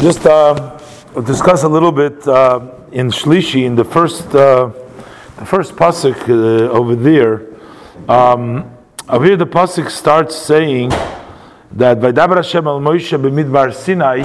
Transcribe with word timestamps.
Just 0.00 0.26
uh, 0.26 0.78
discuss 1.24 1.62
a 1.62 1.68
little 1.68 1.92
bit 1.92 2.26
uh, 2.26 2.68
in 2.90 3.10
Shlishi, 3.10 3.64
in 3.64 3.76
the 3.76 3.84
first, 3.84 4.26
uh, 4.34 4.70
the 5.36 5.46
first 5.46 5.76
pasuk 5.76 6.28
uh, 6.28 6.68
over 6.70 6.96
there. 6.96 7.46
Um, 8.08 8.76
over 9.08 9.24
here, 9.24 9.36
the 9.36 9.46
pasuk 9.46 9.88
starts 9.88 10.34
saying 10.34 10.90
that 11.70 12.00
Vaydaber 12.00 12.36
Hashem 12.36 12.66
al 12.66 12.80
Moshe 12.80 13.16
b'midbar 13.18 13.72
Sinai. 13.72 14.22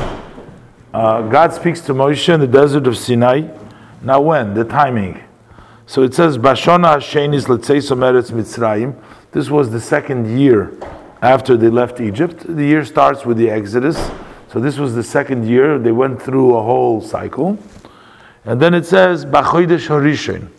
Uh, 0.92 1.22
God 1.30 1.54
speaks 1.54 1.82
to 1.82 1.94
Moshe 1.94 2.34
in 2.34 2.40
the 2.40 2.48
desert 2.48 2.88
of 2.88 2.98
Sinai. 2.98 3.48
Now, 4.02 4.22
when 4.22 4.56
the 4.56 4.66
timing? 4.66 5.24
So 5.86 6.02
it 6.02 6.16
says 6.16 6.38
Bashona 6.38 6.98
Hashenis 6.98 7.46
Letzei 7.46 7.78
Someretz 7.78 8.32
Mitzrayim. 8.32 8.96
This 9.32 9.50
was 9.50 9.70
the 9.70 9.80
second 9.80 10.40
year 10.40 10.74
after 11.22 11.56
they 11.56 11.70
left 11.70 12.02
Egypt. 12.02 12.44
The 12.48 12.66
year 12.66 12.84
starts 12.84 13.24
with 13.24 13.38
the 13.38 13.50
Exodus. 13.52 14.10
So 14.52 14.60
this 14.60 14.78
was 14.78 14.96
the 14.96 15.04
second 15.04 15.48
year. 15.48 15.78
They 15.78 15.92
went 15.92 16.22
through 16.22 16.56
a 16.56 16.64
whole 16.64 17.02
cycle. 17.02 17.60
And 18.46 18.60
then 18.60 18.74
it 18.74 18.86
says, 18.86 19.26
Bachoidesh 19.26 19.88
Harishin, 19.88 20.50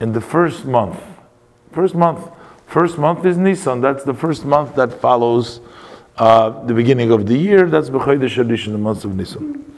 in 0.00 0.12
the 0.12 0.20
first 0.20 0.64
month. 0.64 1.02
First 1.72 1.94
month. 1.94 2.30
First 2.66 2.96
month 2.96 3.26
is 3.26 3.36
Nisan. 3.36 3.80
That's 3.80 4.04
the 4.04 4.14
first 4.14 4.44
month 4.44 4.74
that 4.76 4.92
follows 5.00 5.60
uh, 6.16 6.64
the 6.64 6.72
beginning 6.72 7.10
of 7.10 7.26
the 7.26 7.36
year. 7.36 7.66
That's 7.66 7.90
Bachoidesh 7.90 8.42
Harishin, 8.42 8.72
the 8.72 8.78
month 8.78 9.04
of 9.04 9.14
Nisan. 9.14 9.76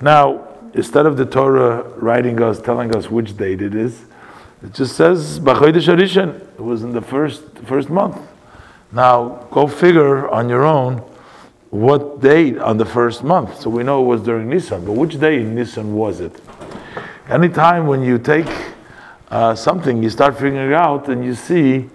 Now, 0.00 0.48
instead 0.74 1.06
of 1.06 1.16
the 1.16 1.26
Torah 1.26 1.82
writing 1.96 2.42
us, 2.42 2.60
telling 2.60 2.94
us 2.94 3.10
which 3.10 3.36
date 3.36 3.62
it 3.62 3.74
is, 3.74 4.04
it 4.62 4.74
just 4.74 4.96
says 4.96 5.40
Bachoidesh 5.40 5.88
Harishin. 5.88 6.40
It 6.40 6.60
was 6.60 6.82
in 6.82 6.92
the 6.92 7.00
first 7.00 7.44
first 7.60 7.88
month. 7.88 8.20
Now, 8.92 9.46
go 9.50 9.66
figure 9.66 10.28
on 10.28 10.48
your 10.48 10.64
own 10.64 11.02
what 11.70 12.20
date 12.20 12.58
on 12.58 12.76
the 12.76 12.84
first 12.84 13.22
month. 13.22 13.60
So 13.60 13.70
we 13.70 13.82
know 13.82 14.02
it 14.02 14.06
was 14.06 14.22
during 14.22 14.48
Nisan, 14.48 14.84
but 14.84 14.92
which 14.92 15.18
day 15.18 15.40
in 15.40 15.54
Nisan 15.54 15.94
was 15.94 16.20
it? 16.20 16.40
Anytime 17.28 17.86
when 17.86 18.02
you 18.02 18.18
take 18.18 18.48
uh, 19.30 19.54
something, 19.54 20.02
you 20.02 20.10
start 20.10 20.34
figuring 20.34 20.72
out 20.72 21.08
and 21.08 21.24
you 21.24 21.34
see 21.34 21.88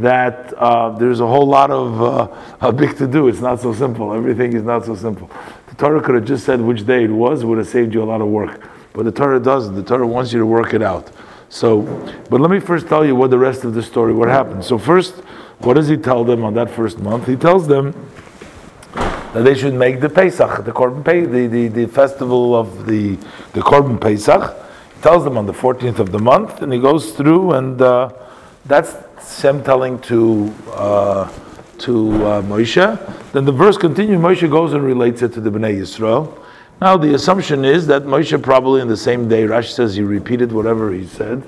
that 0.00 0.54
uh, 0.54 0.90
there's 0.90 1.20
a 1.20 1.26
whole 1.26 1.46
lot 1.46 1.70
of 1.70 2.62
uh, 2.62 2.72
big 2.72 2.96
to 2.96 3.06
do. 3.06 3.28
It's 3.28 3.40
not 3.40 3.60
so 3.60 3.74
simple. 3.74 4.14
Everything 4.14 4.54
is 4.54 4.62
not 4.62 4.86
so 4.86 4.94
simple. 4.94 5.30
The 5.68 5.74
Torah 5.74 6.00
could 6.00 6.14
have 6.14 6.24
just 6.24 6.46
said 6.46 6.60
which 6.60 6.86
day 6.86 7.04
it 7.04 7.10
was, 7.10 7.44
would 7.44 7.58
have 7.58 7.68
saved 7.68 7.92
you 7.92 8.02
a 8.02 8.04
lot 8.04 8.22
of 8.22 8.28
work. 8.28 8.70
But 8.94 9.04
the 9.04 9.12
Torah 9.12 9.40
doesn't. 9.40 9.74
The 9.74 9.82
Torah 9.82 10.06
wants 10.06 10.32
you 10.32 10.38
to 10.38 10.46
work 10.46 10.72
it 10.72 10.82
out. 10.82 11.10
So, 11.50 11.82
but 12.30 12.40
let 12.40 12.50
me 12.50 12.60
first 12.60 12.88
tell 12.88 13.04
you 13.04 13.14
what 13.14 13.30
the 13.30 13.38
rest 13.38 13.64
of 13.64 13.74
the 13.74 13.82
story, 13.82 14.12
what 14.12 14.28
happened. 14.28 14.64
So 14.64 14.78
first, 14.78 15.16
what 15.58 15.74
does 15.74 15.88
he 15.88 15.96
tell 15.96 16.24
them 16.24 16.44
on 16.44 16.54
that 16.54 16.70
first 16.70 16.98
month? 16.98 17.26
He 17.26 17.36
tells 17.36 17.66
them 17.66 17.94
that 19.38 19.44
they 19.44 19.54
should 19.54 19.74
make 19.74 20.00
the 20.00 20.08
Pesach, 20.08 20.64
the 20.64 20.72
Korban 20.72 21.04
Pe- 21.04 21.20
the, 21.20 21.46
the, 21.46 21.68
the 21.68 21.86
festival 21.86 22.56
of 22.56 22.86
the, 22.86 23.14
the 23.52 23.60
Korban 23.60 24.00
Pesach. 24.00 24.52
He 24.96 25.00
tells 25.00 25.22
them 25.22 25.38
on 25.38 25.46
the 25.46 25.52
14th 25.52 26.00
of 26.00 26.10
the 26.10 26.18
month, 26.18 26.60
and 26.60 26.72
he 26.72 26.80
goes 26.80 27.12
through, 27.12 27.52
and 27.52 27.80
uh, 27.80 28.10
that's 28.66 28.96
Shem 29.40 29.62
telling 29.62 30.00
to 30.00 30.52
uh, 30.72 31.32
to 31.78 32.10
uh, 32.26 32.42
Moshe. 32.42 33.30
Then 33.30 33.44
the 33.44 33.52
verse 33.52 33.76
continues, 33.76 34.18
Moshe 34.18 34.50
goes 34.50 34.72
and 34.72 34.82
relates 34.82 35.22
it 35.22 35.32
to 35.34 35.40
the 35.40 35.50
Bnei 35.50 35.78
Yisrael. 35.78 36.36
Now 36.80 36.96
the 36.96 37.14
assumption 37.14 37.64
is 37.64 37.86
that 37.86 38.02
Moshe 38.02 38.42
probably 38.42 38.80
in 38.80 38.88
the 38.88 38.96
same 38.96 39.28
day, 39.28 39.44
Rashi 39.44 39.70
says 39.70 39.94
he 39.94 40.02
repeated 40.02 40.50
whatever 40.50 40.92
he 40.92 41.06
said, 41.06 41.44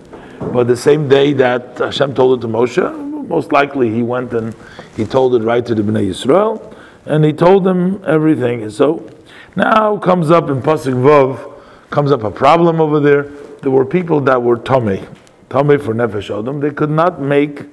but 0.52 0.68
the 0.68 0.76
same 0.76 1.08
day 1.08 1.32
that 1.32 1.78
Hashem 1.78 2.14
told 2.14 2.38
it 2.38 2.42
to 2.42 2.52
Moshe, 2.52 3.26
most 3.26 3.50
likely 3.50 3.92
he 3.92 4.04
went 4.04 4.32
and 4.32 4.54
he 4.96 5.04
told 5.04 5.34
it 5.34 5.42
right 5.42 5.66
to 5.66 5.74
the 5.74 5.82
Bnei 5.82 6.10
Yisrael 6.10 6.76
and 7.06 7.24
he 7.24 7.32
told 7.32 7.64
them 7.64 8.02
everything. 8.06 8.62
And 8.62 8.72
So 8.72 9.08
now 9.56 9.96
comes 9.98 10.30
up 10.30 10.50
in 10.50 10.62
Pasuk 10.62 10.94
Vav, 10.94 11.60
comes 11.90 12.12
up 12.12 12.22
a 12.22 12.30
problem 12.30 12.80
over 12.80 13.00
there. 13.00 13.24
There 13.62 13.70
were 13.70 13.84
people 13.84 14.20
that 14.22 14.42
were 14.42 14.56
tamei, 14.56 15.06
tamei 15.48 15.80
for 15.80 15.94
Nefesh 15.94 16.36
Adam. 16.36 16.60
They 16.60 16.70
could 16.70 16.90
not 16.90 17.20
make 17.20 17.64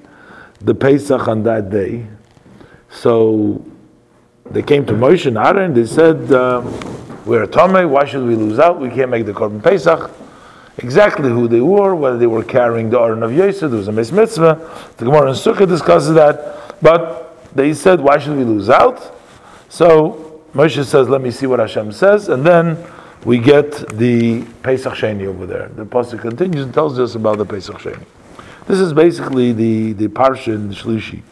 the 0.60 0.74
Pesach 0.74 1.28
on 1.28 1.42
that 1.44 1.70
day. 1.70 2.06
So 2.90 3.64
they 4.50 4.62
came 4.62 4.84
to 4.86 4.92
Moshe 4.92 5.26
and 5.26 5.38
Aaron. 5.38 5.74
They 5.74 5.86
said, 5.86 6.32
uh, 6.32 6.62
"We're 7.24 7.46
tamei. 7.46 7.88
Why 7.88 8.04
should 8.06 8.26
we 8.26 8.34
lose 8.34 8.58
out? 8.58 8.80
We 8.80 8.88
can't 8.90 9.10
make 9.10 9.26
the 9.26 9.32
Korban 9.32 9.62
Pesach." 9.62 10.10
Exactly 10.78 11.28
who 11.28 11.48
they 11.48 11.60
were, 11.60 11.94
whether 11.94 12.16
they 12.16 12.28
were 12.28 12.44
carrying 12.44 12.88
the 12.88 13.00
Aron 13.00 13.22
of 13.24 13.32
Yosef, 13.32 13.68
there 13.68 13.78
was 13.78 13.88
a 13.88 13.92
mitzvah. 13.92 14.60
The 14.96 15.04
Gemara 15.04 15.28
and 15.30 15.36
Sukkah 15.36 15.66
discusses 15.68 16.14
that, 16.14 16.80
but 16.80 17.36
they 17.54 17.74
said, 17.74 18.00
"Why 18.00 18.18
should 18.18 18.36
we 18.36 18.44
lose 18.44 18.70
out?" 18.70 19.17
So 19.68 20.42
Moshe 20.54 20.84
says, 20.84 21.08
"Let 21.08 21.20
me 21.20 21.30
see 21.30 21.46
what 21.46 21.60
Hashem 21.60 21.92
says," 21.92 22.28
and 22.28 22.44
then 22.44 22.78
we 23.24 23.38
get 23.38 23.72
the 23.96 24.44
Pesach 24.62 24.94
Sheni 24.94 25.26
over 25.26 25.46
there. 25.46 25.68
The 25.74 25.84
pasuk 25.84 26.20
continues 26.20 26.64
and 26.64 26.74
tells 26.74 26.98
us 26.98 27.14
about 27.14 27.38
the 27.38 27.44
Pesach 27.44 27.76
Sheni. 27.76 28.04
This 28.66 28.80
is 28.80 28.92
basically 28.92 29.52
the 29.52 29.92
the 29.92 30.08
parsha 30.08 30.54
in 30.54 30.70
Shlishi. 30.70 31.22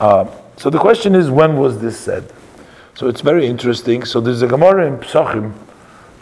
Uh, 0.00 0.26
so 0.56 0.70
the 0.70 0.78
question 0.78 1.14
is, 1.14 1.30
when 1.30 1.56
was 1.56 1.80
this 1.80 1.98
said? 1.98 2.32
So 2.94 3.08
it's 3.08 3.20
very 3.20 3.46
interesting. 3.46 4.04
So 4.04 4.20
there's 4.20 4.42
a 4.42 4.46
Gemara 4.46 4.86
in 4.86 4.98
Psachim 4.98 5.52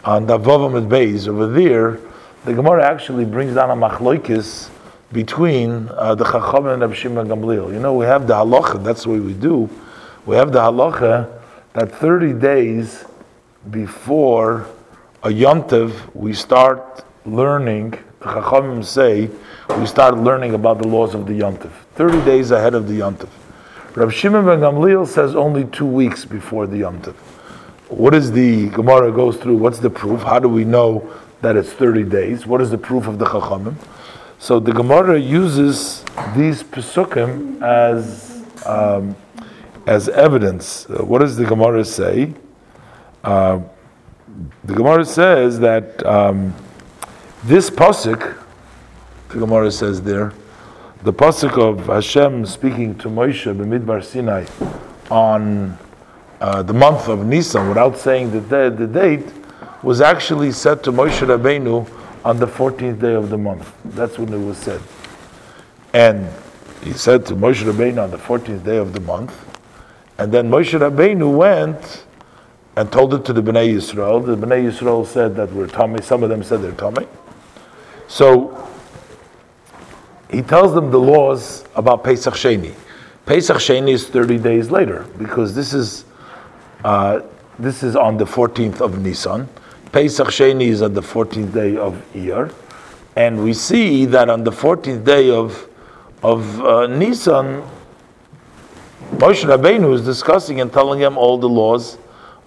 on 0.03 0.25
the 0.25 0.37
Vavam 0.37 0.87
Beis 0.87 1.27
over 1.27 1.47
there. 1.47 1.99
The 2.45 2.53
Gemara 2.53 2.83
actually 2.83 3.25
brings 3.25 3.55
down 3.55 3.69
a 3.69 3.75
machloikis 3.75 4.69
between 5.11 5.89
uh, 5.89 6.15
the 6.15 6.23
Chacham 6.23 6.67
and 6.67 6.81
Rabbi 6.81 6.93
Shimon 6.95 7.27
Gamliel. 7.27 7.71
You 7.71 7.79
know, 7.79 7.93
we 7.93 8.05
have 8.05 8.25
the 8.25 8.33
halacha. 8.33 8.83
That's 8.83 9.05
what 9.05 9.19
we 9.19 9.33
do. 9.33 9.69
We 10.25 10.35
have 10.35 10.51
the 10.51 10.59
halacha 10.59 11.42
that 11.73 11.91
30 11.95 12.33
days 12.33 13.05
before 13.71 14.67
a 15.23 15.29
yontiv, 15.29 16.13
we 16.13 16.33
start 16.33 17.03
learning, 17.25 17.93
Chachamim 18.21 18.83
say, 18.85 19.29
we 19.79 19.85
start 19.87 20.17
learning 20.17 20.53
about 20.53 20.79
the 20.79 20.87
laws 20.87 21.15
of 21.15 21.25
the 21.25 21.33
yontiv. 21.33 21.71
30 21.95 22.23
days 22.25 22.51
ahead 22.51 22.75
of 22.75 22.87
the 22.87 22.99
yontiv. 22.99 23.29
Rav 23.95 24.13
Shimon 24.13 24.45
ben 24.45 24.59
Gamliel 24.59 25.07
says 25.07 25.35
only 25.35 25.65
two 25.65 25.85
weeks 25.85 26.25
before 26.25 26.67
the 26.67 26.77
yontiv. 26.77 27.15
What 27.89 28.13
is 28.13 28.31
the 28.31 28.69
Gemara 28.69 29.11
goes 29.11 29.37
through? 29.37 29.57
What's 29.57 29.79
the 29.79 29.89
proof? 29.89 30.21
How 30.23 30.39
do 30.39 30.49
we 30.49 30.65
know 30.65 31.11
that 31.41 31.55
it's 31.55 31.71
30 31.71 32.03
days? 32.03 32.45
What 32.45 32.61
is 32.61 32.69
the 32.71 32.77
proof 32.77 33.07
of 33.07 33.19
the 33.19 33.25
Chachamim? 33.25 33.75
So 34.39 34.59
the 34.59 34.73
Gemara 34.73 35.19
uses 35.19 36.03
these 36.35 36.63
pesukim 36.63 37.61
as 37.61 38.43
um, 38.65 39.15
as 39.85 40.09
evidence. 40.09 40.87
Uh, 40.89 41.03
what 41.03 41.19
does 41.19 41.35
the 41.35 41.45
Gemara 41.45 41.83
say? 41.83 42.33
Uh, 43.23 43.61
the 44.63 44.73
Gemara 44.73 45.05
says 45.05 45.59
that 45.59 46.05
um, 46.05 46.53
this 47.43 47.69
pasuk, 47.69 48.37
the 49.29 49.39
Gemara 49.39 49.71
says 49.71 50.01
there, 50.01 50.33
the 51.03 51.13
pasuk 51.13 51.57
of 51.57 51.87
Hashem 51.87 52.45
speaking 52.45 52.97
to 52.99 53.09
Moshe 53.09 53.53
b'midbar 53.55 54.03
Sinai 54.03 54.45
on 55.11 55.77
uh, 56.39 56.63
the 56.63 56.73
month 56.73 57.07
of 57.09 57.25
Nisan, 57.25 57.67
without 57.67 57.97
saying 57.97 58.31
the, 58.31 58.39
the 58.69 58.87
date, 58.87 59.25
was 59.81 60.01
actually 60.01 60.51
said 60.51 60.83
to 60.83 60.91
Moshe 60.91 61.25
Rabbeinu 61.25 61.89
on 62.25 62.37
the 62.37 62.47
14th 62.47 62.99
day 62.99 63.13
of 63.13 63.29
the 63.29 63.37
month. 63.37 63.73
That's 63.85 64.17
when 64.17 64.33
it 64.33 64.37
was 64.37 64.57
said. 64.57 64.81
And 65.93 66.29
he 66.83 66.93
said 66.93 67.25
to 67.27 67.35
Moshe 67.35 67.63
Rabbeinu 67.63 68.03
on 68.03 68.11
the 68.11 68.17
14th 68.17 68.63
day 68.63 68.77
of 68.77 68.93
the 68.93 69.01
month, 69.01 69.52
and 70.17 70.31
then 70.31 70.49
Moshe 70.49 70.77
Rabbeinu 70.77 71.35
went 71.35 72.05
and 72.75 72.91
told 72.91 73.13
it 73.13 73.25
to 73.25 73.33
the 73.33 73.41
Bnei 73.41 73.73
Yisrael. 73.75 74.25
The 74.25 74.35
Bnei 74.35 74.65
Yisrael 74.65 75.05
said 75.05 75.35
that 75.35 75.51
we're 75.51 75.67
tamei. 75.67 76.03
Some 76.03 76.23
of 76.23 76.29
them 76.29 76.43
said 76.43 76.61
they're 76.61 76.71
tamei. 76.71 77.07
So 78.07 78.67
he 80.29 80.41
tells 80.41 80.73
them 80.73 80.91
the 80.91 80.99
laws 80.99 81.65
about 81.75 82.03
Pesach 82.03 82.33
Sheni. 82.33 82.73
Pesach 83.25 83.57
Sheni 83.57 83.91
is 83.91 84.07
30 84.07 84.39
days 84.39 84.71
later 84.71 85.05
because 85.17 85.55
this 85.55 85.73
is 85.73 86.05
uh, 86.83 87.21
this 87.59 87.83
is 87.83 87.95
on 87.95 88.17
the 88.17 88.25
14th 88.25 88.81
of 88.81 88.99
Nisan. 89.01 89.47
Pesach 89.91 90.27
Sheni 90.27 90.67
is 90.67 90.81
on 90.81 90.93
the 90.93 91.01
14th 91.01 91.53
day 91.53 91.77
of 91.77 91.93
Iyar, 92.13 92.51
and 93.15 93.43
we 93.43 93.53
see 93.53 94.05
that 94.05 94.29
on 94.29 94.43
the 94.43 94.51
14th 94.51 95.05
day 95.05 95.29
of 95.29 95.69
of 96.23 96.61
uh, 96.61 96.87
Nisan, 96.87 97.61
Moshe 99.23 99.45
Rabbeinu 99.45 99.93
is 99.93 100.01
discussing 100.01 100.59
and 100.59 100.69
telling 100.73 100.99
him 100.99 101.17
all 101.17 101.37
the 101.37 101.47
laws 101.47 101.97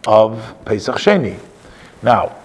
of 0.06 0.54
Pesach 0.66 0.96
Sheni. 0.96 1.38
Now, 2.02 2.36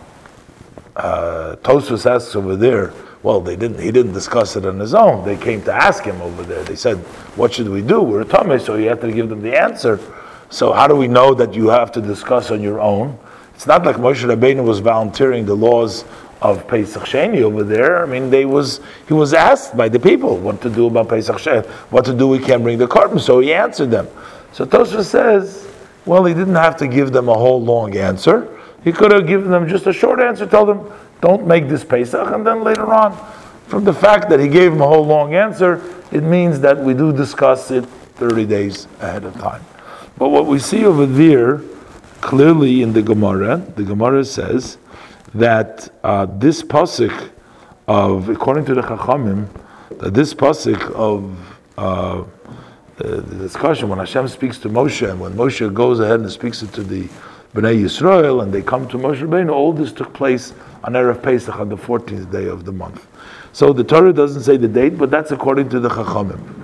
uh, 0.96 1.58
asks 1.66 2.34
over 2.38 2.56
there. 2.56 2.94
Well, 3.24 3.42
they 3.42 3.58
didn't. 3.58 3.82
He 3.82 3.92
didn't 3.92 4.14
discuss 4.14 4.56
it 4.56 4.66
on 4.66 4.80
his 4.80 4.94
own. 4.94 5.26
They 5.26 5.36
came 5.36 5.62
to 5.64 5.74
ask 5.74 6.06
him 6.06 6.22
over 6.22 6.44
there. 6.44 6.64
They 6.64 6.78
said, 6.78 7.00
"What 7.36 7.54
should 7.54 7.68
we 7.68 7.82
do?" 7.82 8.02
We're 8.02 8.22
a 8.22 8.26
tamei, 8.26 8.62
so 8.62 8.78
he 8.78 8.86
have 8.86 9.02
to 9.02 9.12
give 9.12 9.28
them 9.28 9.42
the 9.42 9.54
answer. 9.62 10.00
So 10.50 10.72
how 10.72 10.88
do 10.88 10.96
we 10.96 11.10
know 11.10 11.34
that 11.34 11.54
you 11.54 11.68
have 11.68 11.92
to 11.92 12.02
discuss 12.02 12.52
on 12.52 12.62
your 12.62 12.80
own? 12.80 13.18
It's 13.54 13.68
not 13.68 13.86
like 13.86 13.98
Moshe 13.98 14.24
Rabbeinu 14.24 14.64
was 14.64 14.80
volunteering 14.80 15.46
the 15.46 15.56
laws 15.58 16.06
of 16.42 16.68
Pesach 16.68 17.04
Sheni 17.04 17.42
over 17.42 17.64
there. 17.64 18.02
I 18.02 18.06
mean, 18.06 18.30
they 18.30 18.46
was 18.46 18.82
he 19.08 19.14
was 19.14 19.34
asked 19.34 19.78
by 19.78 19.90
the 19.90 20.00
people 20.00 20.38
what 20.38 20.62
to 20.62 20.70
do 20.70 20.88
about 20.88 21.10
Pesach 21.10 21.38
Sheni, 21.38 21.66
what 21.92 22.06
to 22.06 22.14
do. 22.14 22.28
We 22.28 22.40
can't 22.40 22.64
bring 22.64 22.78
the 22.78 22.88
korban, 22.88 23.20
so 23.20 23.40
he 23.40 23.54
answered 23.54 23.92
them. 23.92 24.08
So 24.54 24.66
Tosfos 24.66 25.06
says, 25.06 25.72
well, 26.06 26.26
he 26.26 26.34
didn't 26.34 26.56
have 26.56 26.76
to 26.78 26.88
give 26.88 27.12
them 27.12 27.30
a 27.30 27.34
whole 27.34 27.62
long 27.62 27.96
answer. 27.96 28.58
He 28.84 28.92
could 28.92 29.12
have 29.12 29.28
given 29.28 29.52
them 29.52 29.68
just 29.68 29.86
a 29.88 29.94
short 29.94 30.20
answer, 30.20 30.48
told 30.48 30.70
them, 30.70 30.92
don't 31.22 31.46
make 31.46 31.70
this 31.70 31.84
Pesach, 31.84 32.32
and 32.32 32.46
then 32.46 32.64
later 32.64 32.92
on, 32.92 33.16
from 33.68 33.84
the 33.84 33.94
fact 33.94 34.28
that 34.30 34.40
he 34.40 34.48
gave 34.48 34.72
them 34.72 34.82
a 34.82 34.88
whole 34.88 35.06
long 35.06 35.36
answer, 35.36 35.82
it 36.12 36.24
means 36.24 36.60
that 36.62 36.78
we 36.78 36.94
do 36.94 37.14
discuss 37.14 37.70
it 37.70 37.86
30 38.16 38.46
days 38.46 38.88
ahead 39.00 39.24
of 39.24 39.34
time. 39.36 39.64
But 40.18 40.30
what 40.30 40.48
we 40.48 40.60
see 40.60 40.84
over 40.84 41.06
there, 41.06 41.62
clearly 42.22 42.82
in 42.82 42.94
the 42.94 43.02
Gemara, 43.02 43.58
the 43.58 43.84
Gemara 43.84 44.26
says 44.26 44.78
that 45.34 45.90
uh, 46.04 46.26
this 46.26 46.62
pasuk 46.62 47.32
of, 47.88 48.30
according 48.30 48.66
to 48.66 48.74
the 48.74 48.82
Chachamim, 48.82 49.48
that 50.00 50.14
this 50.14 50.34
pasuk 50.34 50.92
of 50.92 51.58
uh, 51.78 52.24
the, 52.98 53.22
discussion 53.22 53.90
when 53.90 54.00
Hashem 54.00 54.28
speaks 54.28 54.58
to 54.60 54.70
Moshe, 54.70 55.10
and 55.10 55.20
when 55.20 55.34
Moshe 55.34 55.74
goes 55.74 56.00
ahead 56.00 56.20
and 56.20 56.32
speaks 56.32 56.62
it 56.62 56.74
to 56.74 56.84
the 56.84 57.04
Bnei 57.54 57.82
Yisrael, 57.82 58.44
and 58.44 58.54
they 58.54 58.62
come 58.62 58.88
to 58.90 58.98
Moshe 58.98 59.22
Rabbeinu, 59.22 59.52
all 59.52 59.74
this 59.74 59.92
took 59.92 60.14
place 60.14 60.54
on 60.84 60.94
Erev 60.94 61.22
Pesach 61.22 61.56
on 61.60 61.70
the 61.70 61.78
14th 61.78 62.32
day 62.32 62.46
of 62.48 62.66
the 62.66 62.72
month. 62.72 63.08
So 63.54 63.74
the 63.74 63.84
Torah 63.84 64.14
doesn't 64.14 64.44
say 64.44 64.58
the 64.58 64.68
date, 64.68 64.98
but 64.98 65.12
that's 65.12 65.32
according 65.32 65.70
to 65.70 65.80
the 65.80 65.90
Chachamim. 65.90 66.62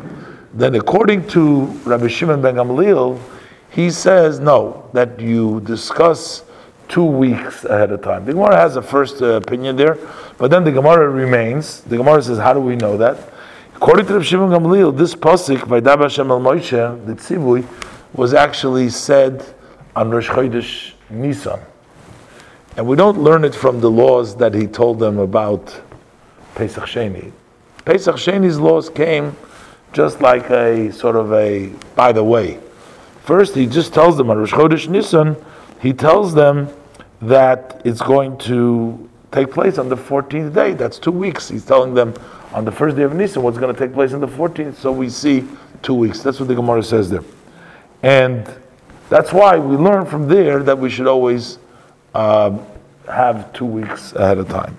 Then 0.54 0.76
according 0.76 1.28
to 1.30 1.66
Rabbi 1.86 2.08
Shimon 2.08 2.42
ben 2.42 2.56
Gamliel, 2.56 3.20
he 3.70 3.92
says 3.92 4.40
no, 4.40 4.90
that 4.94 5.20
you 5.20 5.62
discuss 5.62 6.44
two 6.88 7.04
weeks 7.04 7.66
ahead 7.66 7.92
of 7.92 8.02
time. 8.02 8.26
The 8.26 8.34
Gemara 8.34 8.56
has 8.56 8.76
a 8.76 8.82
first 8.82 9.22
uh, 9.22 9.34
opinion 9.34 9.76
there, 9.76 9.98
but 10.38 10.52
then 10.52 10.64
the 10.64 10.72
Gemara 10.72 11.10
remains. 11.10 11.82
The 11.82 11.98
Gemara 11.98 12.22
says, 12.22 12.38
how 12.38 12.54
do 12.54 12.60
we 12.60 12.76
know 12.76 12.98
that? 12.98 13.34
According 13.76 14.08
to 14.08 14.14
Rabbi 14.14 14.26
Shimon 14.26 14.50
Gamliel, 14.50 14.98
this 14.98 15.14
pasuk 15.14 15.68
by 15.68 15.80
Hashem 15.80 16.32
el 16.32 16.40
Moshe, 16.40 17.06
the 17.06 17.14
tzivui, 17.14 17.66
was 18.14 18.34
actually 18.34 18.90
said 18.90 19.46
on 19.96 20.10
Rosh 20.10 20.30
Chodesh 20.30 20.94
Nisan. 21.10 21.60
And 22.76 22.88
we 22.88 22.96
don't 22.96 23.20
learn 23.20 23.44
it 23.44 23.54
from 23.54 23.82
the 23.82 23.90
laws 23.90 24.36
that 24.38 24.54
he 24.54 24.68
told 24.68 25.00
them 25.00 25.18
about 25.20 25.82
Pesach 26.56 26.86
Sheni. 26.86 27.32
Pesach 27.86 28.16
Sheni's 28.16 28.60
laws 28.60 28.90
came 28.90 29.36
just 29.94 30.22
like 30.22 30.50
a 30.50 30.92
sort 30.92 31.16
of 31.16 31.34
a 31.34 31.68
by 31.96 32.12
the 32.12 32.24
way. 32.24 32.60
First, 33.24 33.56
he 33.56 33.66
just 33.66 33.94
tells 33.94 34.18
them 34.18 34.30
on 34.30 34.38
Rosh 34.38 34.54
Chodesh 34.54 34.88
Nisan, 34.88 35.36
he 35.82 35.94
tells 35.94 36.34
them 36.34 36.70
that 37.22 37.82
it's 37.86 38.02
going 38.02 38.38
to 38.40 39.10
take 39.32 39.52
place 39.52 39.78
on 39.78 39.90
the 39.90 39.96
14th 39.96 40.54
day. 40.54 40.74
That's 40.74 41.00
two 41.00 41.12
weeks. 41.12 41.50
He's 41.50 41.66
telling 41.66 41.94
them 41.94 42.14
on 42.54 42.66
the 42.66 42.72
first 42.72 42.96
day 42.96 43.04
of 43.04 43.14
Nisan 43.14 43.44
what's 43.44 43.58
going 43.58 43.74
to 43.74 43.80
take 43.80 43.94
place 43.94 44.14
on 44.14 44.20
the 44.20 44.28
14th. 44.28 44.76
So 44.76 44.92
we 44.92 45.10
see 45.10 45.46
two 45.82 45.94
weeks. 45.94 46.22
That's 46.22 46.40
what 46.40 46.48
the 46.48 46.56
Gemara 46.56 46.84
says 46.84 47.10
there. 47.10 47.24
And 48.04 48.50
that's 49.10 49.34
why 49.34 49.58
we 49.58 49.76
learn 49.76 50.06
from 50.06 50.28
there 50.28 50.64
that 50.64 50.78
we 50.78 50.90
should 50.90 51.08
always 51.08 51.60
uh, 52.14 52.58
have 53.08 53.52
two 53.54 53.66
weeks 53.66 54.14
ahead 54.14 54.38
of 54.38 54.50
time. 54.50 54.78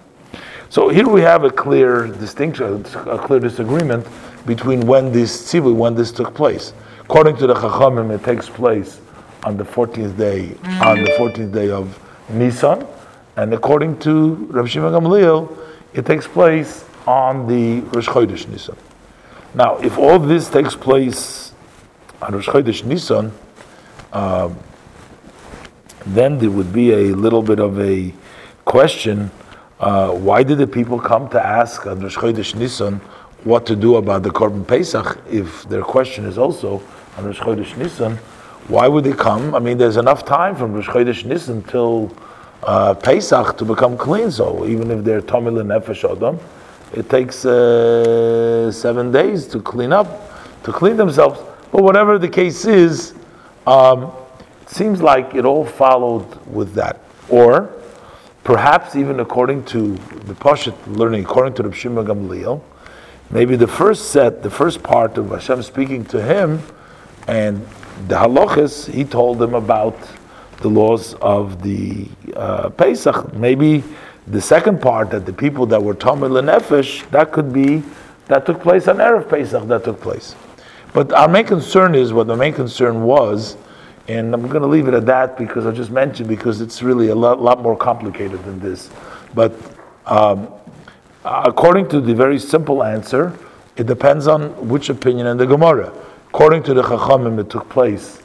So 0.71 0.89
here 0.91 1.09
we 1.09 1.23
have 1.23 1.45
a 1.45 1.51
clear 1.51 2.07
distinction, 2.07 2.85
a 3.07 3.19
clear 3.19 3.41
disagreement 3.41 4.07
between 4.45 4.87
when 4.87 5.13
this 5.13 5.51
tzivui, 5.51 5.75
when 5.75 5.95
this 5.95 6.13
took 6.13 6.35
place. 6.35 6.73
According 7.01 7.37
to 7.39 7.47
the 7.47 7.55
Chachamim, 7.55 8.15
it 8.15 8.23
takes 8.23 8.49
place 8.51 9.01
on 9.49 9.57
the 9.57 9.65
14th 9.65 10.15
day, 10.19 10.41
on 10.85 11.03
the 11.03 11.11
14th 11.19 11.53
day 11.55 11.71
of 11.71 11.99
Nisan, 12.29 12.87
and 13.37 13.55
according 13.55 13.99
to 14.01 14.35
Rav 14.57 14.69
Shimon 14.69 14.93
Gamliel, 14.93 15.41
it 15.95 16.05
takes 16.05 16.27
place 16.29 16.85
on 17.07 17.49
the 17.49 17.81
Rosh 17.93 18.09
Chodesh 18.09 18.47
Nisan. 18.47 18.77
Now, 19.55 19.79
if 19.79 19.97
all 19.97 20.19
this 20.19 20.51
takes 20.51 20.75
place 20.77 21.53
on 22.21 22.35
Rosh 22.35 22.47
Chodesh 22.47 22.85
Nisan, 22.85 23.33
um, 24.13 24.55
then 26.05 26.39
there 26.39 26.51
would 26.51 26.71
be 26.71 26.93
a 26.93 27.17
little 27.25 27.43
bit 27.43 27.59
of 27.59 27.81
a 27.81 28.13
question. 28.67 29.31
Uh, 29.81 30.11
why 30.11 30.43
did 30.43 30.59
the 30.59 30.67
people 30.67 31.01
come 31.01 31.27
to 31.31 31.41
ask 31.43 31.87
on 31.87 32.01
Rosh 32.01 32.19
Chodesh 32.19 32.55
Nisan 32.55 33.01
what 33.45 33.65
to 33.65 33.75
do 33.75 33.97
about 33.97 34.25
the 34.25 34.31
Korban 34.31 34.67
Pesach 34.67 35.19
if 35.31 35.63
their 35.71 35.83
question 35.83 36.27
is 36.27 36.37
also 36.37 36.83
on 37.17 37.25
Rosh 37.25 37.41
Chodesh 37.41 37.75
Nisan? 37.79 38.19
Why 38.67 38.89
would 38.89 39.05
they 39.05 39.13
come? 39.13 39.55
I 39.55 39.61
mean, 39.61 39.79
there's 39.79 39.97
enough 39.97 40.25
time 40.25 40.57
from 40.57 40.75
Rosh 40.75 40.89
Chodesh 40.89 41.25
Nisan 41.25 41.63
till 41.63 42.15
uh, 42.63 42.95
Pesach 42.95 43.57
to 43.57 43.65
become 43.65 43.97
clean. 43.97 44.31
So 44.31 44.67
even 44.67 44.91
if 44.91 45.05
they're 45.05 45.23
Tomil 45.23 45.61
and 45.61 45.71
Nefesh 45.71 46.05
Adam, 46.05 46.39
it 46.93 47.09
takes 47.09 47.45
uh, 47.45 48.71
seven 48.73 49.13
days 49.13 49.47
to 49.49 49.61
clean 49.61 49.93
up, 49.93 50.63
to 50.65 50.73
clean 50.73 50.97
themselves. 50.97 51.41
But 51.71 51.83
whatever 51.83 52.19
the 52.19 52.29
case 52.29 52.65
is, 52.65 53.15
um, 53.67 54.13
it 54.63 54.71
seems 54.71 55.03
like 55.03 55.35
it 55.35 55.45
all 55.45 55.65
followed 55.65 56.47
with 56.47 56.75
that. 56.75 57.01
Or 57.29 57.71
perhaps 58.45 58.97
even 58.97 59.21
according 59.21 59.65
to 59.67 59.93
the 60.27 60.35
Pashat 60.35 60.75
learning, 60.87 61.25
according 61.25 61.55
to 61.55 61.63
the 61.63 61.73
Shimon 61.73 62.07
Gamliel, 62.07 62.63
maybe 63.31 63.57
the 63.57 63.67
first 63.67 64.11
set, 64.11 64.43
the 64.43 64.51
first 64.51 64.83
part 64.83 65.19
of 65.19 65.31
Hashem 65.31 65.63
speaking 65.63 66.05
to 66.07 66.23
him, 66.23 66.63
and 67.27 67.67
the 68.07 68.15
halachas, 68.15 68.91
he 68.91 69.05
told 69.05 69.39
them 69.39 69.55
about 69.55 69.97
the 70.59 70.69
laws 70.69 71.15
of 71.15 71.63
the 71.63 72.09
uh, 72.37 72.69
Pesach. 72.71 73.35
Maybe 73.35 73.83
the 74.27 74.41
second 74.41 74.81
part, 74.81 75.11
that 75.11 75.27
the 75.27 75.33
people 75.33 75.67
that 75.67 75.83
were 75.83 75.95
Tamil 75.95 76.37
and 76.37 76.49
Nefesh, 76.49 77.09
that 77.11 77.33
could 77.33 77.53
be, 77.53 77.83
that 78.27 78.45
took 78.45 78.61
place 78.61 78.87
on 78.89 78.99
Erev 78.99 79.29
Pesach, 79.29 79.67
that 79.69 79.85
took 79.85 80.01
place. 80.01 80.35
But 80.93 81.13
our 81.13 81.29
main 81.29 81.47
concern 81.47 81.95
is 81.95 82.13
what 82.13 82.27
the 82.27 82.37
main 82.37 82.53
concern 82.53 83.03
was, 83.03 83.57
and 84.07 84.35
I'm 84.35 84.49
going 84.49 84.63
to 84.63 84.69
leave 84.69 84.89
it 84.89 84.95
at 84.95 85.07
that 85.07 85.37
because 85.37 85.67
I 85.67 85.71
just 85.71 85.91
mentioned 85.91 86.29
because 86.29 86.61
it's 86.61 86.83
really 86.83 87.09
a 87.09 87.15
lot, 87.15 87.41
lot 87.41 87.63
more 87.63 87.77
complicated 87.77 88.43
than 88.45 88.59
this. 88.59 88.91
But 89.35 89.53
um, 90.07 90.49
according 91.25 91.89
to 91.91 92.01
the 92.01 92.15
very 92.15 92.39
simple 92.39 92.83
answer, 92.83 93.39
it 93.77 93.87
depends 93.87 94.27
on 94.27 94.69
which 94.69 94.89
opinion 94.89 95.27
in 95.27 95.37
the 95.37 95.47
Gemara. 95.47 95.93
According 96.29 96.63
to 96.65 96.75
the 96.75 96.83
Chachamim, 96.83 97.41
it 97.41 97.49
took 97.49 97.69
place 97.69 98.23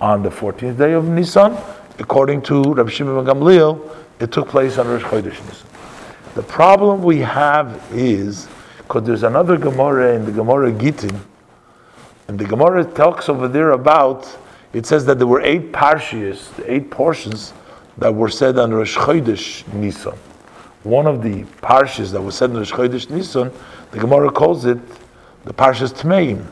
on 0.00 0.22
the 0.22 0.30
14th 0.30 0.78
day 0.78 0.92
of 0.92 1.08
Nisan. 1.08 1.56
According 1.98 2.42
to 2.42 2.62
Rabbi 2.74 2.90
Shimon 2.90 3.24
Gamliel, 3.24 3.94
it 4.18 4.32
took 4.32 4.48
place 4.48 4.78
on 4.78 4.88
Rosh 4.88 5.02
Chodesh 5.02 5.44
Nisan. 5.46 5.68
The 6.34 6.42
problem 6.42 7.02
we 7.02 7.18
have 7.18 7.82
is 7.92 8.48
because 8.78 9.04
there's 9.04 9.22
another 9.22 9.56
Gemara 9.58 10.14
in 10.14 10.24
the 10.24 10.32
Gemara 10.32 10.72
Gittin 10.72 11.20
and 12.28 12.38
the 12.38 12.46
Gemara 12.46 12.84
talks 12.84 13.28
over 13.28 13.46
there 13.46 13.72
about, 13.72 14.36
it 14.72 14.86
says 14.86 15.04
that 15.04 15.18
there 15.18 15.26
were 15.26 15.42
eight 15.42 15.70
parshias, 15.72 16.50
eight 16.66 16.90
portions 16.90 17.52
that 17.98 18.12
were 18.12 18.30
said 18.30 18.58
on 18.58 18.72
Rosh 18.72 18.96
Chodesh 18.96 19.70
Nisan. 19.74 20.16
One 20.82 21.06
of 21.06 21.22
the 21.22 21.44
parshias 21.60 22.10
that 22.12 22.22
was 22.22 22.36
said 22.36 22.50
on 22.50 22.56
Rosh 22.56 22.72
Chodesh 22.72 23.10
Nisan, 23.10 23.52
the 23.90 23.98
Gemara 23.98 24.30
calls 24.30 24.64
it 24.64 24.78
the 25.44 25.52
Parshas 25.52 25.92
Tmeim. 25.92 26.46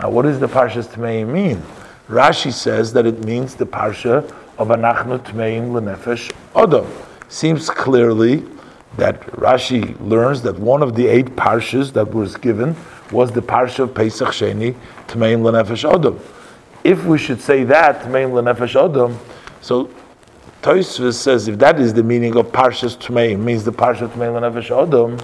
Now, 0.00 0.10
what 0.10 0.22
does 0.22 0.40
the 0.40 0.48
Parshas 0.48 0.86
Tmeim 0.86 1.28
mean? 1.28 1.62
Rashi 2.08 2.52
says 2.52 2.92
that 2.92 3.06
it 3.06 3.24
means 3.24 3.54
the 3.54 3.66
Parsha 3.66 4.24
of 4.58 4.68
Anachnu 4.68 5.18
Tmeim 5.20 5.70
Lenefesh 5.70 6.32
Odom. 6.54 6.86
Seems 7.28 7.70
clearly 7.70 8.44
that 8.96 9.20
Rashi 9.32 9.98
learns 10.00 10.42
that 10.42 10.58
one 10.58 10.82
of 10.82 10.94
the 10.94 11.06
eight 11.06 11.26
parshas 11.36 11.92
that 11.92 12.12
was 12.12 12.36
given 12.36 12.76
was 13.10 13.32
the 13.32 13.42
parsha 13.42 13.80
of 13.80 13.94
Pesach 13.94 14.28
Sheni 14.28 14.74
Tmeim 15.08 15.42
Lenefesh 15.42 15.90
Odom. 15.90 16.20
If 16.84 17.04
we 17.04 17.18
should 17.18 17.40
say 17.40 17.64
that 17.64 18.02
Tmeim 18.02 18.30
Lenefesh 18.32 18.74
Odom, 18.80 19.16
so 19.60 19.90
Tosfos 20.62 21.14
says 21.14 21.48
if 21.48 21.58
that 21.58 21.80
is 21.80 21.94
the 21.94 22.02
meaning 22.02 22.36
of 22.36 22.46
Parshas 22.46 22.96
Tmeim, 22.96 23.40
means 23.40 23.64
the 23.64 23.72
Parsha 23.72 24.08
Tmeim 24.08 24.38
Lenefesh 24.38 24.70
Odom, 24.70 25.20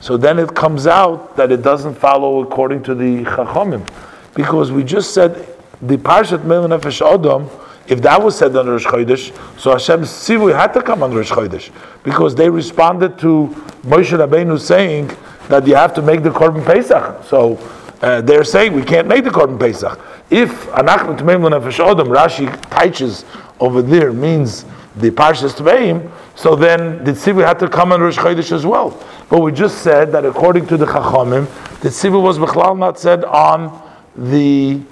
so 0.00 0.16
then 0.16 0.38
it 0.38 0.54
comes 0.54 0.86
out 0.86 1.36
that 1.36 1.52
it 1.52 1.62
doesn't 1.62 1.94
follow 1.94 2.42
according 2.42 2.82
to 2.84 2.94
the 2.94 3.24
Chachamim, 3.24 3.86
because 4.34 4.72
we 4.72 4.82
just 4.82 5.12
said 5.14 5.46
the 5.82 5.96
Parshat 5.96 6.38
Lenefesh 6.40 7.00
Odom. 7.06 7.48
If 7.88 8.02
that 8.02 8.22
was 8.22 8.38
said 8.38 8.54
on 8.54 8.68
Rosh 8.68 8.86
Chodesh, 8.86 9.32
so 9.58 9.72
Hashem's 9.72 10.10
Tzivui 10.10 10.54
had 10.54 10.72
to 10.74 10.82
come 10.82 11.02
on 11.02 11.12
Rosh 11.12 11.32
Chodesh 11.32 11.72
because 12.04 12.36
they 12.36 12.48
responded 12.48 13.18
to 13.18 13.48
Moshe 13.82 14.16
Rabbeinu 14.16 14.60
saying 14.60 15.10
that 15.48 15.66
you 15.66 15.74
have 15.74 15.92
to 15.94 16.02
make 16.02 16.22
the 16.22 16.30
Korban 16.30 16.64
Pesach. 16.64 17.24
So 17.24 17.58
uh, 18.00 18.20
they're 18.20 18.44
saying 18.44 18.74
we 18.74 18.84
can't 18.84 19.08
make 19.08 19.24
the 19.24 19.30
Korban 19.30 19.58
Pesach. 19.58 19.98
If 20.30 20.66
Anachnu 20.68 21.18
Tmeim 21.18 21.50
Nefesh 21.50 21.84
Odom, 21.84 22.14
Rashi 22.14 22.46
teaches 22.80 23.24
over 23.58 23.82
there 23.82 24.12
means 24.12 24.64
the 24.96 25.10
Parshas 25.10 25.54
Tmeim, 25.54 26.08
so 26.36 26.54
then 26.54 27.02
the 27.02 27.10
Tzivui 27.10 27.44
had 27.44 27.58
to 27.58 27.68
come 27.68 27.90
on 27.90 28.00
Rosh 28.00 28.18
Chodesh 28.18 28.52
as 28.52 28.64
well. 28.64 28.90
But 29.30 29.42
we 29.42 29.52
just 29.52 29.78
said 29.78 30.10
that 30.10 30.24
according 30.24 30.66
to 30.66 30.76
the 30.76 30.86
Chachamim, 30.86 31.46
the 31.80 31.88
Tzivui 31.88 32.20
was 32.20 32.36
Bechlal 32.36 32.76
not 32.76 32.98
said 32.98 33.24
on 33.24 33.80
the 34.16 34.82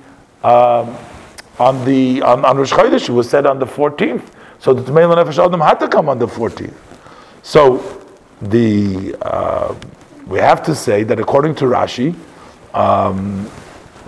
um, 0.45 0.97
on 1.59 1.85
the 1.85 2.23
on, 2.23 2.45
on 2.45 2.57
Rosh 2.57 2.73
Chodesh, 2.73 3.09
it 3.09 3.13
was 3.13 3.29
said 3.29 3.47
on 3.47 3.59
the 3.59 3.67
14th. 3.67 4.23
So 4.61 4.73
the 4.73 4.83
Tmeim 4.91 5.13
Nefesh 5.13 5.45
Odom 5.45 5.67
had 5.67 5.81
to 5.81 5.89
come 5.89 6.09
on 6.09 6.21
the 6.21 6.29
14th. 6.29 6.73
So 7.43 8.07
the 8.41 9.17
uh, 9.23 9.75
we 10.29 10.39
have 10.39 10.63
to 10.65 10.75
say 10.75 11.03
that 11.03 11.19
according 11.19 11.57
to 11.57 11.65
Rashi, 11.65 12.15
um, 12.75 13.51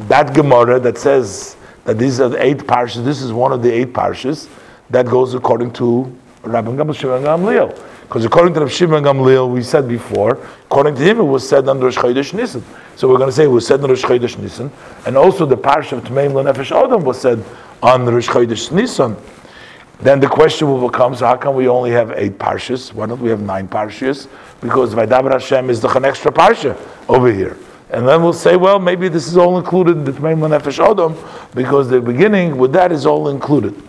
that 0.06 0.32
Gemara 0.32 0.78
that 0.78 0.96
says 0.96 1.56
that 1.84 1.98
these 1.98 2.20
are 2.20 2.28
the 2.28 2.40
eight 2.40 2.58
parshas, 2.58 3.04
this 3.04 3.20
is 3.20 3.32
one 3.32 3.50
of 3.50 3.62
the 3.64 3.72
eight 3.72 3.92
parshas 3.92 4.48
that 4.90 5.06
goes 5.06 5.34
according 5.34 5.72
to 5.72 6.16
Rabbi 6.44 6.70
Gamliel. 6.70 7.89
Because 8.10 8.24
according 8.24 8.54
to 8.54 8.60
Rabbi 8.62 8.72
Shimon 8.72 9.04
Gamliel, 9.04 9.48
we 9.48 9.62
said 9.62 9.86
before, 9.86 10.32
according 10.64 10.96
to 10.96 11.00
him, 11.00 11.20
it 11.20 11.22
was 11.22 11.48
said 11.48 11.68
under 11.68 11.84
Rosh 11.84 11.96
Chodesh. 11.96 12.60
So 12.96 13.08
we're 13.08 13.18
going 13.18 13.28
to 13.28 13.32
say 13.32 13.44
it 13.44 13.46
was 13.46 13.64
said 13.64 13.74
under 13.84 13.94
Rosh 13.94 14.04
Chodesh 14.04 15.06
and 15.06 15.16
also 15.16 15.46
the 15.46 15.56
parsha 15.56 15.92
of 15.92 16.02
Tmeim 16.02 16.32
Lenefesh 16.32 16.72
Adam 16.72 17.04
was 17.04 17.20
said 17.20 17.44
on 17.80 18.04
Rosh 18.04 18.28
Chodesh. 18.28 19.16
Then 20.00 20.18
the 20.18 20.26
question 20.26 20.66
will 20.66 20.88
become: 20.88 21.14
So 21.14 21.24
how 21.24 21.36
come 21.36 21.54
we 21.54 21.68
only 21.68 21.92
have 21.92 22.10
eight 22.16 22.36
parshas? 22.36 22.92
Why 22.92 23.06
don't 23.06 23.20
we 23.20 23.30
have 23.30 23.42
nine 23.42 23.68
parshas? 23.68 24.26
Because 24.60 24.92
Vaydaber 24.92 25.30
Hashem 25.30 25.70
is 25.70 25.80
the 25.80 25.88
an 25.96 26.04
extra 26.04 26.32
parsha 26.32 26.76
over 27.08 27.32
here. 27.32 27.56
And 27.90 28.08
then 28.08 28.24
we'll 28.24 28.32
say, 28.32 28.56
well, 28.56 28.80
maybe 28.80 29.08
this 29.08 29.28
is 29.28 29.36
all 29.36 29.56
included 29.56 29.96
in 29.98 30.04
the 30.04 30.12
Tmeim 30.12 30.38
Nefesh 30.40 30.84
Adam, 30.84 31.16
because 31.54 31.88
the 31.88 32.00
beginning 32.00 32.58
with 32.58 32.72
that 32.72 32.90
is 32.90 33.06
all 33.06 33.28
included. 33.28 33.80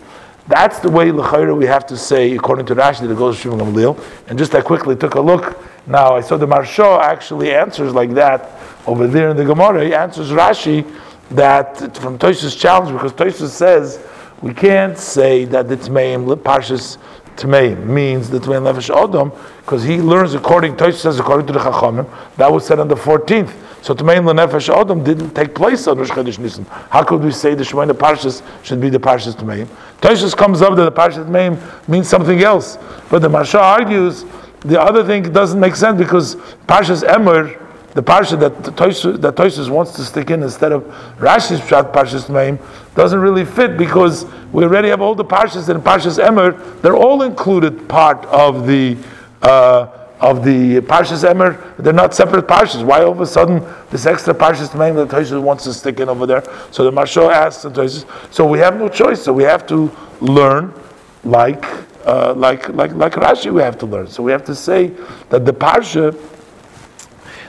That's 0.48 0.80
the 0.80 0.90
way 0.90 1.12
L'chayra 1.12 1.56
we 1.56 1.66
have 1.66 1.86
to 1.86 1.96
say, 1.96 2.34
according 2.34 2.66
to 2.66 2.74
Rashi, 2.74 3.00
that 3.00 3.10
it 3.10 3.16
goes 3.16 3.36
to 3.36 3.42
Shimon 3.42 3.60
Gamliel. 3.60 4.02
And 4.28 4.38
just 4.38 4.54
I 4.54 4.60
quickly 4.60 4.96
took 4.96 5.14
a 5.14 5.20
look. 5.20 5.58
Now 5.86 6.16
I 6.16 6.20
saw 6.20 6.36
the 6.36 6.46
Maharsha 6.46 7.00
actually 7.00 7.52
answers 7.52 7.92
like 7.92 8.10
that 8.14 8.50
over 8.86 9.06
there 9.06 9.30
in 9.30 9.36
the 9.36 9.44
Gemara. 9.44 9.84
He 9.84 9.94
answers 9.94 10.30
Rashi 10.30 10.88
that 11.30 11.96
from 11.96 12.18
Tosh's 12.18 12.56
challenge 12.56 12.92
because 12.92 13.12
Tosfos 13.12 13.48
says 13.48 14.04
we 14.42 14.52
can't 14.52 14.98
say 14.98 15.44
that 15.46 15.68
the 15.68 15.76
Tmeim 15.76 16.36
Parshas 16.36 16.98
Tmeim 17.36 17.86
means 17.86 18.28
the 18.28 18.38
Tmeim 18.38 18.70
Nefesh 18.70 18.94
Adam 18.94 19.32
because 19.60 19.82
he 19.82 19.98
learns 19.98 20.34
according 20.34 20.76
Tosfos 20.76 20.94
says 20.94 21.18
according 21.18 21.46
to 21.46 21.52
the 21.52 21.60
Chachamim 21.60 22.08
that 22.36 22.50
was 22.52 22.66
said 22.66 22.78
on 22.78 22.88
the 22.88 22.96
14th. 22.96 23.52
So 23.82 23.94
Tmeim 23.94 24.32
Lenefesh 24.32 24.72
Adam 24.72 25.02
didn't 25.02 25.34
take 25.34 25.56
place 25.56 25.88
on 25.88 25.98
Rosh 25.98 26.10
Chodesh 26.10 26.38
Nisan. 26.38 26.64
How 26.66 27.02
could 27.02 27.20
we 27.20 27.32
say 27.32 27.56
the 27.56 27.64
Shemona 27.64 27.90
Parshas 27.90 28.40
should 28.64 28.80
be 28.80 28.88
the 28.88 29.00
Parshas 29.00 29.34
Tmeim? 29.34 29.66
Tosfos 30.02 30.36
comes 30.36 30.60
up 30.60 30.74
that 30.74 30.82
the 30.82 30.92
Parshas 30.92 31.24
Tmeim 31.24 31.88
means 31.88 32.08
something 32.08 32.42
else, 32.42 32.76
but 33.08 33.22
the 33.22 33.28
Maharsha 33.28 33.60
argues 33.60 34.24
the 34.60 34.80
other 34.80 35.04
thing 35.04 35.22
doesn't 35.32 35.58
make 35.58 35.76
sense 35.76 35.96
because 35.96 36.34
Parshas 36.66 37.04
Emor, 37.04 37.56
the 37.94 38.02
Parsha 38.02 38.38
that 38.40 38.52
Tosfos, 38.74 39.20
that 39.20 39.70
wants 39.70 39.92
to 39.92 40.04
stick 40.04 40.30
in 40.30 40.42
instead 40.42 40.72
of 40.72 40.82
Rashi's 41.18 41.60
Pshat 41.60 41.92
Parshas 41.92 42.24
Tmeim, 42.24 42.60
doesn't 42.96 43.20
really 43.20 43.44
fit 43.44 43.78
because 43.78 44.26
we 44.52 44.64
already 44.64 44.88
have 44.88 45.00
all 45.00 45.14
the 45.14 45.24
Parshas 45.24 45.68
and 45.68 45.82
Parshas 45.82 46.22
Emor. 46.22 46.82
They're 46.82 46.96
all 46.96 47.22
included 47.22 47.88
part 47.88 48.24
of 48.26 48.66
the. 48.66 48.98
Uh, 49.40 50.01
of 50.22 50.44
the 50.44 50.80
Parshas 50.82 51.28
Emer, 51.28 51.74
they're 51.78 51.92
not 51.92 52.14
separate 52.14 52.46
Parshas. 52.46 52.84
Why 52.84 53.02
all 53.02 53.10
of 53.10 53.20
a 53.20 53.26
sudden 53.26 53.60
this 53.90 54.06
extra 54.06 54.32
Parshas 54.32 54.78
name 54.78 54.94
that 54.94 55.08
Tosfos 55.08 55.42
wants 55.42 55.64
to 55.64 55.74
stick 55.74 55.98
in 55.98 56.08
over 56.08 56.26
there? 56.26 56.44
So 56.70 56.84
the 56.84 56.92
Maharsha 56.92 57.30
asks 57.30 57.64
the 57.64 57.70
Tosfos, 57.70 58.32
so 58.32 58.46
we 58.46 58.60
have 58.60 58.78
no 58.78 58.88
choice. 58.88 59.20
So 59.20 59.32
we 59.32 59.42
have 59.42 59.66
to 59.66 59.90
learn 60.20 60.72
like 61.24 61.64
uh, 62.06 62.34
like 62.34 62.68
like 62.68 62.92
like 62.92 63.14
Rashi. 63.14 63.52
We 63.52 63.62
have 63.62 63.76
to 63.78 63.86
learn. 63.86 64.06
So 64.06 64.22
we 64.22 64.30
have 64.30 64.44
to 64.44 64.54
say 64.54 64.92
that 65.30 65.44
the 65.44 65.52
Parsha. 65.52 66.16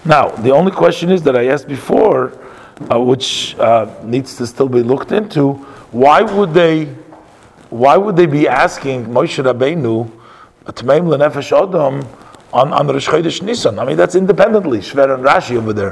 Now 0.03 0.30
the 0.30 0.50
only 0.50 0.72
question 0.72 1.12
is 1.12 1.22
that 1.24 1.36
I 1.38 1.48
asked 1.50 1.68
before, 1.68 2.34
uh, 2.92 3.00
which 3.00 3.56
uh, 3.60 3.94
needs 4.03 4.36
to 4.38 4.48
still 4.48 4.68
be 4.68 4.82
looked 4.82 5.12
into. 5.12 5.53
Why 5.92 6.24
would 6.24 6.56
they? 6.56 6.86
Why 7.70 7.98
would 7.98 8.15
they 8.15 8.25
be 8.25 8.48
asking 8.48 9.06
Moshe 9.06 9.44
Rabbeinu? 9.44 10.10
Tmeim 10.65 11.06
lenefesh 11.06 11.51
Adam 11.51 12.01
on, 12.54 12.72
on 12.72 12.88
Rosh 12.88 13.10
Chodesh 13.10 13.42
Nisan. 13.42 13.80
I 13.80 13.86
mean, 13.86 13.98
that's 13.98 14.16
independently, 14.16 14.80
Shver 14.80 15.14
and 15.16 15.24
Rashi 15.24 15.58
over 15.58 15.74
there. 15.74 15.92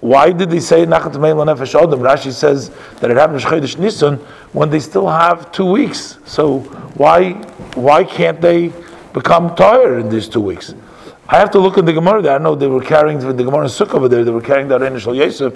Why 0.00 0.30
did 0.32 0.50
they 0.50 0.60
say 0.60 0.84
Nachat 0.84 1.18
Meil 1.18 1.36
Nefesh 1.36 1.80
Odom? 1.80 2.00
Rashi 2.00 2.32
says 2.32 2.70
that 3.00 3.10
it 3.10 3.16
happened 3.16 3.42
Rosh 3.42 3.52
Chodesh 3.52 3.78
Nisan 3.78 4.16
when 4.52 4.68
they 4.68 4.80
still 4.80 5.08
have 5.08 5.50
two 5.52 5.70
weeks. 5.70 6.18
So 6.24 6.60
why 7.00 7.32
why 7.74 8.04
can't 8.04 8.40
they 8.40 8.72
become 9.12 9.54
tired 9.56 10.00
in 10.00 10.08
these 10.08 10.28
two 10.28 10.40
weeks? 10.40 10.74
I 11.28 11.38
have 11.38 11.50
to 11.52 11.58
look 11.58 11.78
at 11.78 11.86
the 11.86 11.92
Gemara. 11.92 12.20
There. 12.20 12.34
I 12.34 12.38
know 12.38 12.54
they 12.54 12.66
were 12.66 12.82
carrying 12.82 13.18
the 13.18 13.32
Gemara 13.32 13.62
in 13.62 13.70
Sukkah 13.70 13.94
over 13.94 14.08
there. 14.08 14.24
They 14.24 14.30
were 14.30 14.42
carrying 14.42 14.68
that 14.68 14.82
initial 14.82 15.14
Yosef 15.14 15.54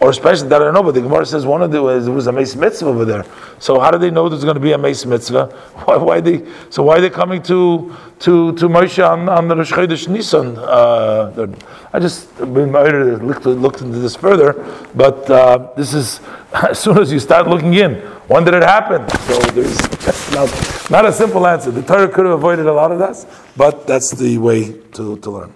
or 0.00 0.10
especially 0.10 0.48
that 0.48 0.62
I 0.62 0.66
don't 0.66 0.74
know, 0.74 0.82
but 0.82 0.94
the 0.94 1.00
Gemara 1.00 1.26
says 1.26 1.44
one 1.44 1.60
of 1.60 1.72
the 1.72 1.82
was, 1.82 2.04
there 2.04 2.14
was 2.14 2.28
a 2.28 2.32
meis 2.32 2.54
mitzvah 2.54 2.88
over 2.88 3.04
there. 3.04 3.24
So 3.58 3.80
how 3.80 3.90
do 3.90 3.98
they 3.98 4.10
know 4.10 4.28
there's 4.28 4.44
going 4.44 4.54
to 4.54 4.60
be 4.60 4.72
a 4.72 4.78
meis 4.78 5.04
mitzvah? 5.04 5.46
Why, 5.84 5.96
why 5.96 6.20
they? 6.20 6.46
So 6.70 6.82
why 6.84 6.98
are 6.98 7.00
they 7.00 7.10
coming 7.10 7.42
to 7.44 7.96
to 8.20 8.52
to 8.52 8.68
Moshe 8.68 9.04
on, 9.04 9.28
on 9.28 9.48
the 9.48 9.56
Rosh 9.56 9.72
Chodesh 9.72 10.08
Nisan? 10.08 10.56
Uh, 10.56 11.48
I 11.92 11.98
just 11.98 12.38
looked 12.40 13.46
looked 13.46 13.80
into 13.80 13.98
this 13.98 14.14
further, 14.14 14.52
but 14.94 15.28
uh, 15.30 15.72
this 15.76 15.94
is 15.94 16.20
as 16.52 16.78
soon 16.78 16.98
as 16.98 17.12
you 17.12 17.18
start 17.18 17.48
looking 17.48 17.74
in. 17.74 17.94
When 18.28 18.44
did 18.44 18.54
it 18.54 18.62
happen? 18.62 19.08
So 19.08 19.40
there's 19.52 19.80
not, 20.34 20.90
not 20.90 21.06
a 21.06 21.12
simple 21.12 21.46
answer. 21.46 21.70
The 21.70 21.82
Torah 21.82 22.08
could 22.08 22.26
have 22.26 22.34
avoided 22.34 22.66
a 22.66 22.72
lot 22.72 22.92
of 22.92 22.98
that, 22.98 23.26
but 23.56 23.86
that's 23.86 24.10
the 24.10 24.36
way 24.36 24.72
to, 24.92 25.16
to 25.16 25.30
learn. 25.30 25.54